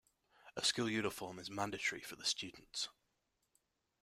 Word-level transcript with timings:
A 0.55 0.65
school 0.65 0.89
uniform 0.89 1.37
is 1.37 1.51
mandatory 1.51 2.01
for 2.01 2.15
the 2.15 2.25
students. 2.25 2.89